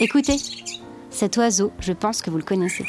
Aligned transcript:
Écoutez, 0.00 0.36
cet 1.10 1.36
oiseau, 1.38 1.72
je 1.80 1.92
pense 1.92 2.22
que 2.22 2.30
vous 2.30 2.36
le 2.36 2.44
connaissez. 2.44 2.86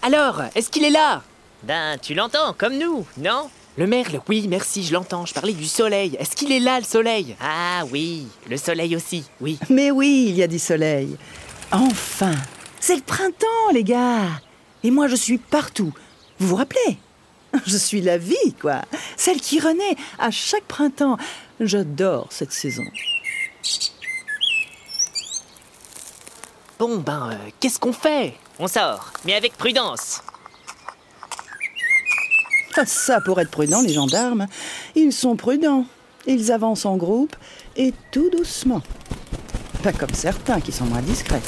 Alors, 0.00 0.42
est-ce 0.54 0.70
qu'il 0.70 0.84
est 0.84 0.90
là? 0.90 1.22
Ben, 1.64 1.98
tu 1.98 2.14
l'entends, 2.14 2.54
comme 2.56 2.78
nous, 2.78 3.06
non? 3.18 3.50
Le 3.78 3.86
merle, 3.86 4.20
oui, 4.28 4.48
merci, 4.48 4.82
je 4.82 4.92
l'entends. 4.92 5.24
Je 5.24 5.32
parlais 5.32 5.52
du 5.52 5.68
soleil. 5.68 6.16
Est-ce 6.18 6.34
qu'il 6.34 6.50
est 6.50 6.58
là, 6.58 6.80
le 6.80 6.84
soleil? 6.84 7.36
Ah 7.40 7.84
oui, 7.92 8.26
le 8.50 8.56
soleil 8.56 8.96
aussi, 8.96 9.22
oui. 9.40 9.56
Mais 9.70 9.92
oui, 9.92 10.26
il 10.30 10.34
y 10.34 10.42
a 10.42 10.48
du 10.48 10.58
soleil. 10.58 11.16
Enfin, 11.70 12.34
c'est 12.80 12.96
le 12.96 13.02
printemps, 13.02 13.70
les 13.72 13.84
gars. 13.84 14.40
Et 14.82 14.90
moi, 14.90 15.06
je 15.06 15.14
suis 15.14 15.38
partout. 15.38 15.92
Vous 16.40 16.48
vous 16.48 16.56
rappelez? 16.56 16.98
Je 17.66 17.76
suis 17.76 18.02
la 18.02 18.18
vie, 18.18 18.52
quoi. 18.60 18.82
Celle 19.16 19.40
qui 19.40 19.58
renaît 19.60 19.96
à 20.18 20.30
chaque 20.30 20.64
printemps. 20.64 21.16
J'adore 21.60 22.26
cette 22.30 22.52
saison. 22.52 22.84
Bon, 26.78 26.98
ben, 26.98 27.30
euh, 27.32 27.50
qu'est-ce 27.58 27.78
qu'on 27.78 27.92
fait? 27.92 28.34
On 28.58 28.66
sort, 28.66 29.12
mais 29.24 29.34
avec 29.34 29.56
prudence. 29.56 30.20
Ah, 32.78 32.82
Ça, 32.86 33.20
pour 33.20 33.40
être 33.40 33.50
prudent, 33.50 33.82
les 33.82 33.92
gendarmes, 33.92 34.46
ils 34.94 35.12
sont 35.12 35.36
prudents. 35.36 35.84
Ils 36.26 36.52
avancent 36.52 36.86
en 36.86 36.96
groupe 36.96 37.34
et 37.76 37.92
tout 38.12 38.30
doucement. 38.30 38.82
Pas 39.82 39.92
comme 39.92 40.14
certains 40.14 40.60
qui 40.60 40.72
sont 40.72 40.84
moins 40.84 41.02
discrets. 41.02 41.42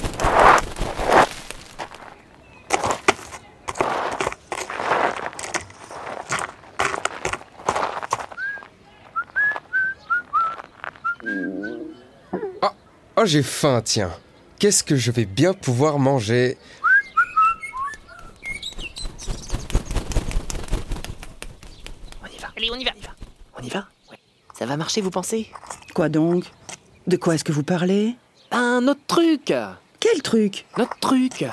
Oh, 13.16 13.26
j'ai 13.26 13.42
faim, 13.42 13.82
tiens. 13.84 14.10
Qu'est-ce 14.58 14.82
que 14.82 14.96
je 14.96 15.10
vais 15.10 15.26
bien 15.26 15.52
pouvoir 15.52 15.98
manger? 15.98 16.56
On 22.60 22.78
y 22.78 22.84
va, 22.84 22.90
Allez, 22.90 22.94
on 22.94 23.00
y 23.00 23.02
va. 23.02 23.14
on 23.58 23.62
y 23.62 23.68
va 23.68 23.86
Ouais. 24.10 24.18
Ça 24.58 24.66
va 24.66 24.76
marcher, 24.76 25.00
vous 25.00 25.10
pensez 25.10 25.50
Quoi 25.94 26.08
donc? 26.08 26.44
De 27.06 27.16
quoi 27.16 27.34
est-ce 27.34 27.44
que 27.44 27.52
vous 27.52 27.62
parlez? 27.62 28.16
Un 28.50 28.86
autre 28.88 29.00
truc 29.06 29.52
Quel 29.98 30.22
truc? 30.22 30.66
Notre 30.76 30.98
truc 30.98 31.44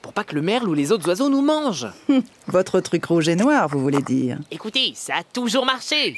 Pour 0.00 0.12
pas 0.14 0.24
que 0.24 0.34
le 0.34 0.42
merle 0.42 0.68
ou 0.68 0.74
les 0.74 0.90
autres 0.92 1.06
oiseaux 1.08 1.28
nous 1.28 1.42
mangent 1.42 1.88
Votre 2.46 2.80
truc 2.80 3.04
rouge 3.04 3.28
et 3.28 3.36
noir, 3.36 3.68
vous 3.68 3.80
voulez 3.80 4.00
dire 4.02 4.38
Écoutez, 4.50 4.92
ça 4.94 5.16
a 5.16 5.22
toujours 5.24 5.66
marché. 5.66 6.16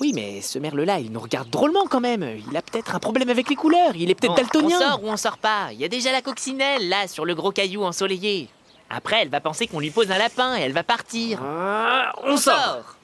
Oui, 0.00 0.12
mais 0.14 0.40
ce 0.40 0.58
merle-là, 0.58 0.98
il 0.98 1.10
nous 1.12 1.20
regarde 1.20 1.48
drôlement 1.50 1.86
quand 1.86 2.00
même. 2.00 2.38
Il 2.50 2.56
a 2.56 2.62
peut-être 2.62 2.94
un 2.94 2.98
problème 2.98 3.30
avec 3.30 3.48
les 3.48 3.54
couleurs. 3.56 3.94
Il 3.94 4.10
est 4.10 4.14
peut-être 4.14 4.34
daltonien. 4.34 4.76
On 4.76 4.80
sort 4.80 5.04
ou 5.04 5.08
on 5.08 5.16
sort 5.16 5.38
pas. 5.38 5.68
Il 5.72 5.80
y 5.80 5.84
a 5.84 5.88
déjà 5.88 6.10
la 6.12 6.20
coccinelle, 6.20 6.88
là, 6.88 7.06
sur 7.08 7.24
le 7.24 7.34
gros 7.34 7.52
caillou 7.52 7.84
ensoleillé. 7.84 8.48
Après, 8.90 9.22
elle 9.22 9.28
va 9.28 9.40
penser 9.40 9.66
qu'on 9.66 9.80
lui 9.80 9.90
pose 9.90 10.10
un 10.10 10.18
lapin 10.18 10.56
et 10.56 10.60
elle 10.60 10.72
va 10.72 10.82
partir. 10.82 11.40
Ah, 11.42 12.12
on 12.22 12.36
sort 12.36 12.96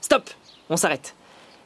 Stop 0.00 0.30
On 0.70 0.76
s'arrête. 0.76 1.14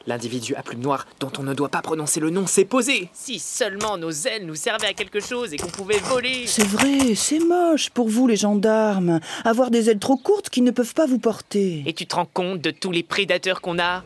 L'individu 0.07 0.55
à 0.55 0.63
plume 0.63 0.81
noire 0.81 1.05
dont 1.19 1.31
on 1.37 1.43
ne 1.43 1.53
doit 1.53 1.69
pas 1.69 1.81
prononcer 1.81 2.19
le 2.19 2.29
nom 2.29 2.47
s'est 2.47 2.65
posé. 2.65 3.09
Si 3.13 3.39
seulement 3.39 3.97
nos 3.97 4.11
ailes 4.11 4.45
nous 4.45 4.55
servaient 4.55 4.87
à 4.87 4.93
quelque 4.93 5.19
chose 5.19 5.53
et 5.53 5.57
qu'on 5.57 5.69
pouvait 5.69 5.99
voler. 5.99 6.45
C'est 6.47 6.67
vrai, 6.67 7.13
c'est 7.15 7.39
moche 7.39 7.89
pour 7.91 8.09
vous 8.09 8.27
les 8.27 8.35
gendarmes. 8.35 9.19
Avoir 9.45 9.69
des 9.69 9.89
ailes 9.89 9.99
trop 9.99 10.17
courtes 10.17 10.49
qui 10.49 10.61
ne 10.61 10.71
peuvent 10.71 10.93
pas 10.93 11.05
vous 11.05 11.19
porter. 11.19 11.83
Et 11.85 11.93
tu 11.93 12.07
te 12.07 12.15
rends 12.15 12.25
compte 12.25 12.61
de 12.61 12.71
tous 12.71 12.91
les 12.91 13.03
prédateurs 13.03 13.61
qu'on 13.61 13.79
a? 13.79 14.03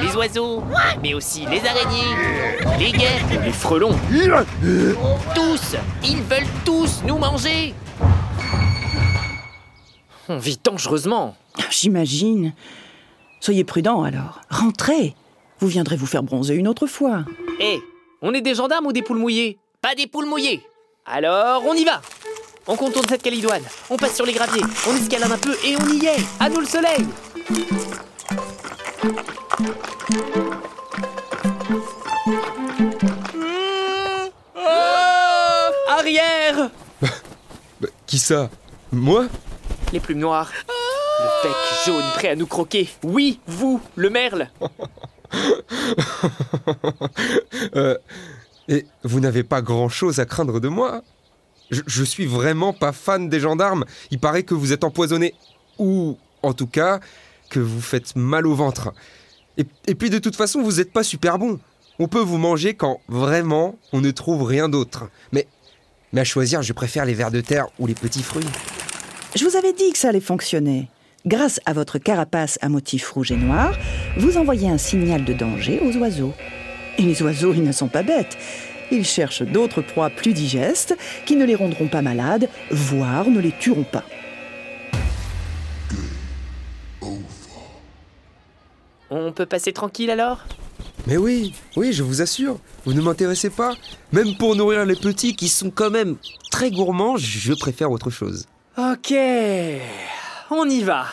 Les 0.00 0.14
oiseaux, 0.16 0.62
mais 1.02 1.14
aussi 1.14 1.46
les 1.46 1.60
araignées, 1.66 2.16
les 2.78 2.92
guêpes, 2.92 3.42
Les 3.44 3.52
frelons. 3.52 3.96
tous 5.34 5.76
Ils 6.04 6.22
veulent 6.22 6.46
tous 6.64 7.02
nous 7.06 7.18
manger 7.18 7.74
On 10.28 10.38
vit 10.38 10.58
dangereusement. 10.62 11.36
J'imagine. 11.70 12.52
Soyez 13.40 13.64
prudents 13.64 14.02
alors. 14.02 14.40
Rentrez. 14.50 15.14
Vous 15.60 15.68
viendrez 15.68 15.96
vous 15.96 16.06
faire 16.06 16.22
bronzer 16.22 16.54
une 16.54 16.68
autre 16.68 16.86
fois. 16.86 17.24
Hé, 17.58 17.80
on 18.22 18.32
est 18.34 18.40
des 18.40 18.54
gendarmes 18.54 18.86
ou 18.86 18.92
des 18.92 19.02
poules 19.02 19.18
mouillées? 19.18 19.58
Pas 19.82 19.94
des 19.94 20.06
poules 20.06 20.26
mouillées. 20.26 20.62
Alors, 21.06 21.64
on 21.66 21.74
y 21.74 21.84
va. 21.84 22.00
On 22.66 22.76
contourne 22.76 23.06
cette 23.08 23.22
calidoine, 23.22 23.62
on 23.88 23.96
passe 23.96 24.14
sur 24.14 24.26
les 24.26 24.32
graviers, 24.32 24.62
on 24.88 24.94
escalade 24.94 25.32
un 25.32 25.38
peu 25.38 25.56
et 25.64 25.76
on 25.76 25.88
y 25.88 26.06
est. 26.06 26.18
À 26.38 26.48
nous 26.48 26.60
le 26.60 26.66
soleil. 26.66 27.04
Arrière. 35.88 36.70
Bah, 37.80 37.88
Qui 38.06 38.18
ça? 38.18 38.50
Moi? 38.92 39.26
Les 39.92 40.00
plumes 40.00 40.18
noires, 40.20 40.50
le 40.68 41.48
bec 41.48 41.56
jaune 41.84 42.04
prêt 42.14 42.28
à 42.28 42.36
nous 42.36 42.46
croquer. 42.46 42.88
Oui, 43.02 43.40
vous, 43.46 43.80
le 43.96 44.10
merle 44.10 44.48
Euh, 47.76 47.96
Et 48.68 48.86
vous 49.04 49.20
n'avez 49.20 49.42
pas 49.42 49.62
grand-chose 49.62 50.18
à 50.18 50.24
craindre 50.24 50.60
de 50.60 50.68
moi 50.68 51.02
je, 51.70 51.82
je 51.86 52.04
suis 52.04 52.26
vraiment 52.26 52.72
pas 52.72 52.92
fan 52.92 53.28
des 53.28 53.40
gendarmes. 53.40 53.84
Il 54.10 54.18
paraît 54.18 54.42
que 54.42 54.54
vous 54.54 54.72
êtes 54.72 54.84
empoisonné. 54.84 55.34
Ou, 55.78 56.18
en 56.42 56.52
tout 56.52 56.66
cas, 56.66 57.00
que 57.48 57.60
vous 57.60 57.80
faites 57.80 58.16
mal 58.16 58.46
au 58.46 58.54
ventre. 58.54 58.92
Et, 59.56 59.94
puis 59.94 60.08
de 60.08 60.18
toute 60.18 60.36
façon, 60.36 60.62
vous 60.62 60.74
n'êtes 60.74 60.92
pas 60.92 61.02
super 61.02 61.38
bon. 61.38 61.58
On 61.98 62.08
peut 62.08 62.20
vous 62.20 62.38
manger 62.38 62.74
quand 62.74 63.00
vraiment 63.08 63.76
on 63.92 64.00
ne 64.00 64.10
trouve 64.10 64.44
rien 64.44 64.70
d'autre. 64.70 65.10
Mais, 65.32 65.46
mais 66.12 66.22
à 66.22 66.24
choisir, 66.24 66.62
je 66.62 66.72
préfère 66.72 67.04
les 67.04 67.12
vers 67.12 67.30
de 67.30 67.42
terre 67.42 67.66
ou 67.78 67.86
les 67.86 67.94
petits 67.94 68.22
fruits. 68.22 68.46
Je 69.36 69.44
vous 69.44 69.56
avais 69.56 69.74
dit 69.74 69.92
que 69.92 69.98
ça 69.98 70.08
allait 70.08 70.20
fonctionner. 70.20 70.88
Grâce 71.26 71.60
à 71.66 71.74
votre 71.74 71.98
carapace 71.98 72.58
à 72.62 72.70
motif 72.70 73.10
rouge 73.10 73.30
et 73.30 73.36
noir, 73.36 73.76
vous 74.16 74.38
envoyez 74.38 74.70
un 74.70 74.78
signal 74.78 75.22
de 75.24 75.34
danger 75.34 75.78
aux 75.80 75.94
oiseaux. 75.98 76.32
Et 76.96 77.02
les 77.02 77.22
oiseaux, 77.22 77.52
ils 77.52 77.62
ne 77.62 77.72
sont 77.72 77.88
pas 77.88 78.02
bêtes. 78.02 78.38
Ils 78.90 79.04
cherchent 79.04 79.42
d'autres 79.42 79.82
proies 79.82 80.08
plus 80.08 80.32
digestes 80.32 80.96
qui 81.26 81.36
ne 81.36 81.44
les 81.44 81.54
rendront 81.54 81.88
pas 81.88 82.00
malades, 82.00 82.48
voire 82.70 83.28
ne 83.28 83.38
les 83.38 83.52
tueront 83.52 83.84
pas. 83.84 84.04
On 89.10 89.32
peut 89.32 89.46
passer 89.46 89.72
tranquille 89.72 90.10
alors? 90.10 90.46
Mais 91.06 91.18
oui, 91.18 91.52
oui, 91.76 91.92
je 91.92 92.02
vous 92.02 92.22
assure, 92.22 92.58
vous 92.86 92.94
ne 92.94 93.00
m'intéressez 93.02 93.50
pas. 93.50 93.74
Même 94.12 94.36
pour 94.38 94.56
nourrir 94.56 94.86
les 94.86 94.96
petits 94.96 95.36
qui 95.36 95.48
sont 95.48 95.70
quand 95.70 95.90
même 95.90 96.16
très 96.50 96.70
gourmands, 96.70 97.16
je 97.18 97.52
préfère 97.52 97.90
autre 97.90 98.08
chose. 98.10 98.46
Ok, 98.78 99.12
on 100.50 100.68
y 100.68 100.82
va. 100.82 101.06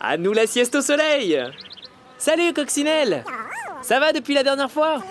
À 0.00 0.16
nous 0.16 0.32
la 0.32 0.46
sieste 0.46 0.74
au 0.74 0.80
soleil. 0.80 1.38
Salut 2.18 2.52
Coccinelle. 2.52 3.24
Ça 3.82 4.00
va 4.00 4.12
depuis 4.12 4.34
la 4.34 4.42
dernière 4.42 4.70
fois? 4.70 5.02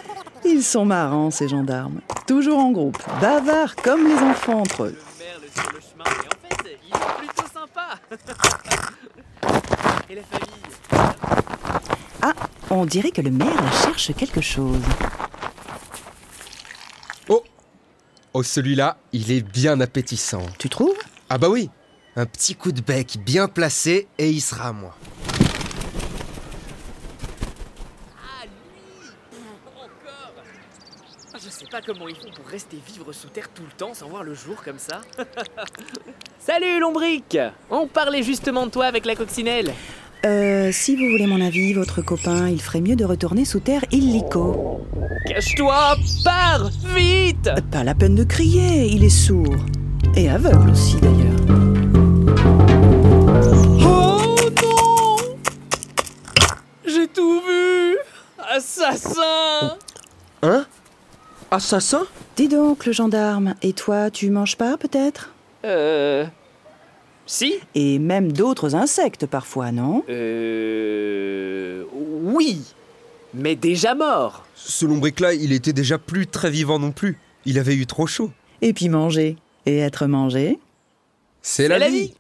Ils 0.46 0.64
sont 0.64 0.86
marrants, 0.86 1.32
ces 1.32 1.48
gendarmes. 1.48 2.02
Toujours 2.28 2.60
en 2.60 2.72
groupe, 2.72 2.98
bavards 3.20 3.76
comme 3.76 4.08
les 4.08 4.16
enfants 4.16 4.60
entre 4.62 4.84
eux. 4.84 4.96
Le 5.20 5.26
merle 5.26 5.42
sur 5.54 5.72
le 5.72 5.80
chemin, 5.80 6.04
mais 6.06 6.28
en 6.28 6.64
fait, 6.64 6.78
il 6.88 6.96
est 6.96 7.18
plutôt 7.18 7.48
sympa. 7.52 7.96
Et 10.10 10.16
la 10.16 10.22
famille? 10.24 10.48
Ah, 12.22 12.34
on 12.70 12.86
dirait 12.86 13.12
que 13.12 13.22
le 13.22 13.32
maire 13.32 13.74
cherche 13.84 14.14
quelque 14.16 14.42
chose. 14.42 14.82
Oh 17.28 17.44
Oh, 18.34 18.44
celui-là, 18.44 18.98
il 19.12 19.32
est 19.32 19.42
bien 19.42 19.82
appétissant. 19.82 20.44
Tu 20.58 20.70
trouves? 20.70 20.98
Ah 21.30 21.38
bah 21.38 21.50
oui 21.50 21.70
Un 22.16 22.26
petit 22.26 22.56
coup 22.56 22.72
de 22.72 22.82
bec 22.82 23.18
bien 23.24 23.48
placé 23.48 24.08
et 24.18 24.30
il 24.30 24.42
sera 24.42 24.70
à 24.70 24.74
moi. 24.74 24.96
Ah, 28.18 28.46
lui 28.46 29.10
Encore 29.78 30.34
Ah, 31.34 31.38
Je 31.44 31.50
sais 31.50 31.66
pas 31.72 31.82
comment 31.86 32.08
ils 32.08 32.16
font 32.16 32.32
pour 32.36 32.46
rester 32.48 32.78
vivre 32.92 33.14
sous 33.14 33.30
terre 33.30 33.50
tout 33.54 33.64
le 33.64 33.72
temps 33.78 33.94
sans 33.94 34.10
voir 34.10 34.24
le 34.24 34.34
jour 34.34 34.56
comme 34.64 34.80
ça. 34.80 35.02
Salut 36.40 36.80
Lombric 36.80 37.38
On 37.70 37.88
parlait 37.88 38.24
justement 38.24 38.66
de 38.66 38.72
toi 38.72 38.86
avec 38.88 39.06
la 39.06 39.16
coccinelle. 39.16 39.74
Euh, 40.26 40.70
si 40.74 40.98
vous 40.98 41.10
voulez 41.12 41.28
mon 41.28 41.40
avis, 41.40 41.72
votre 41.72 42.02
copain, 42.02 42.50
il 42.50 42.62
ferait 42.62 42.82
mieux 42.82 42.98
de 42.98 43.06
retourner 43.06 43.46
sous 43.46 43.62
terre 43.62 43.86
illico. 43.92 44.82
Cache-toi 45.28 45.96
Pars 46.26 46.70
Vite 46.94 47.50
Pas 47.72 47.86
la 47.86 47.96
peine 47.96 48.16
de 48.16 48.26
crier, 48.26 48.88
il 48.88 49.06
est 49.06 49.10
sourd. 49.10 49.56
Et 50.18 50.28
aveugle 50.30 50.72
aussi 50.72 50.98
d'ailleurs. 50.98 51.79
Assassin 59.10 59.78
Hein? 60.42 60.66
Assassin? 61.52 62.06
Dis 62.36 62.48
donc, 62.48 62.86
le 62.86 62.92
gendarme, 62.92 63.56
et 63.62 63.74
toi, 63.74 64.10
tu 64.12 64.30
manges 64.30 64.56
pas 64.56 64.78
peut-être? 64.78 65.34
Euh... 65.66 66.26
Si 67.26 67.56
Et 67.76 68.00
même 68.00 68.32
d'autres 68.32 68.76
insectes 68.76 69.26
parfois, 69.26 69.72
non? 69.72 70.04
Euh... 70.10 71.84
Oui 71.94 72.64
Mais 73.34 73.56
déjà 73.56 73.94
mort 73.96 74.46
Ce 74.56 74.86
lombric-là, 74.86 75.34
il 75.34 75.52
était 75.52 75.74
déjà 75.74 75.98
plus 75.98 76.28
très 76.28 76.50
vivant 76.50 76.80
non 76.80 76.92
plus. 76.92 77.18
Il 77.46 77.60
avait 77.60 77.76
eu 77.76 77.86
trop 77.86 78.08
chaud. 78.08 78.32
Et 78.62 78.74
puis 78.74 78.90
manger. 78.90 79.36
Et 79.66 79.78
être 79.80 80.08
mangé 80.08 80.60
C'est 81.42 81.68
la, 81.68 81.78
la 81.80 81.90
vie. 81.90 82.00
vie. 82.00 82.14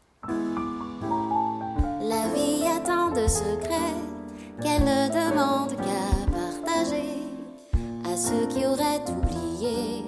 Ceux 8.29 8.45
qui 8.47 8.65
auraient 8.65 9.01
oublié 9.09 10.03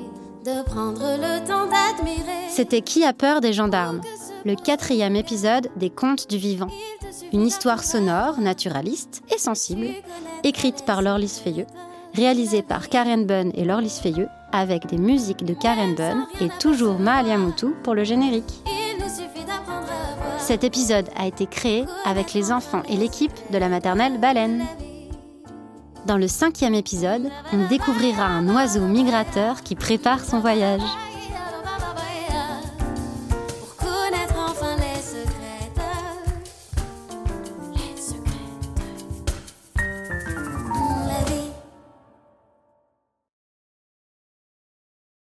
de 0.45 0.63
prendre 0.63 1.01
le 1.01 1.45
temps 1.47 1.65
d'admirer. 1.65 2.49
C'était 2.49 2.81
Qui 2.81 3.03
a 3.03 3.13
peur 3.13 3.41
des 3.41 3.53
gendarmes 3.53 4.01
Le 4.45 4.55
quatrième 4.55 5.15
épisode 5.15 5.69
des 5.75 5.89
Contes 5.89 6.29
du 6.29 6.37
vivant. 6.37 6.67
Une 7.33 7.45
histoire 7.45 7.83
sonore, 7.83 8.39
naturaliste 8.39 9.23
et 9.33 9.39
sensible, 9.39 9.87
écrite 10.43 10.85
par 10.85 11.01
Lorlis 11.01 11.41
Feyeux, 11.43 11.65
réalisée 12.13 12.61
par 12.61 12.89
Karen 12.89 13.25
Bunn 13.25 13.51
et 13.55 13.65
Lorlis 13.65 13.99
Feyeux, 14.01 14.27
avec 14.51 14.85
des 14.85 14.97
musiques 14.97 15.45
de 15.45 15.55
Karen 15.55 15.95
Bunn 15.95 16.27
et 16.41 16.49
toujours 16.59 16.99
Maalia 16.99 17.37
Moutou 17.37 17.73
pour 17.83 17.95
le 17.95 18.03
générique. 18.03 18.61
Cet 20.37 20.63
épisode 20.63 21.09
a 21.15 21.25
été 21.25 21.47
créé 21.47 21.85
avec 22.05 22.33
les 22.33 22.51
enfants 22.51 22.83
et 22.87 22.97
l'équipe 22.97 23.33
de 23.51 23.57
la 23.57 23.69
maternelle 23.69 24.19
Baleine. 24.19 24.65
Dans 26.05 26.17
le 26.17 26.27
cinquième 26.27 26.73
épisode, 26.73 27.29
on 27.53 27.67
découvrira 27.67 28.25
un 28.25 28.47
oiseau 28.55 28.81
migrateur 28.81 29.61
qui 29.61 29.75
prépare 29.75 30.19
son 30.23 30.39
voyage. 30.39 30.81